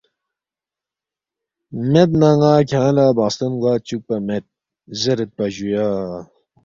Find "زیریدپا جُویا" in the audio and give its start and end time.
4.99-5.87